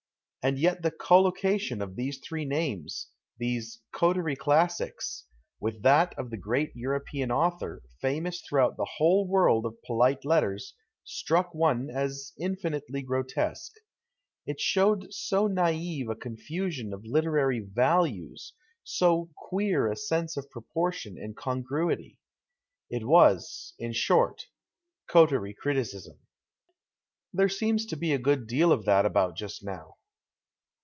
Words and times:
And 0.43 0.57
yet 0.57 0.81
the 0.81 0.89
collocation 0.89 1.83
of 1.83 1.95
these 1.95 2.17
three 2.17 2.45
names, 2.45 3.09
these 3.37 3.79
coterie 3.91 4.31
88 4.31 4.33
G 4.33 4.39
2 4.39 4.43
PASTICHE 4.43 4.57
AND 4.57 4.73
PREJUDICE 4.73 4.73
classics, 4.73 5.27
with 5.59 5.81
tliat 5.83 6.13
ol 6.17 6.29
the 6.29 6.37
great 6.37 6.73
P^uropean 6.75 7.29
author, 7.29 7.83
famous 8.01 8.41
througliout 8.41 8.75
the 8.75 8.87
whole 8.97 9.27
world 9.27 9.67
of 9.67 9.77
})olite 9.87 10.25
letters, 10.25 10.73
struck 11.03 11.53
one 11.53 11.91
as 11.91 12.33
infinitely 12.39 13.03
grotesque. 13.03 13.75
It 14.47 14.59
showed 14.59 15.13
so 15.13 15.45
naive 15.45 16.09
a 16.09 16.15
confusion 16.15 16.91
of 16.91 17.05
literary" 17.05 17.59
values," 17.75 18.53
so 18.83 19.29
queer 19.37 19.91
a 19.91 19.95
sense 19.95 20.37
of 20.37 20.49
proportion 20.49 21.19
and 21.19 21.35
eongruity. 21.37 22.17
It 22.89 23.05
was, 23.05 23.75
in 23.77 23.93
short, 23.93 24.47
coterie 25.07 25.53
criticism. 25.53 26.17
There 27.31 27.47
seems 27.47 27.85
to 27.85 27.95
be 27.95 28.11
a 28.11 28.17
good 28.17 28.47
deal 28.47 28.71
of 28.71 28.85
that 28.85 29.05
about 29.05 29.37
just 29.37 29.63
now. 29.63 29.97